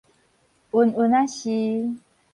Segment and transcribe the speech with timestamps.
[0.71, 2.01] 勻勻仔是